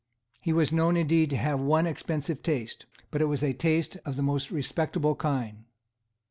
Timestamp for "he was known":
0.39-0.97